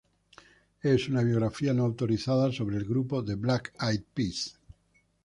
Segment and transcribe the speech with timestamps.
[0.81, 4.59] Es una biografía no autorizada sobre el grupo The Black Eyed Peas.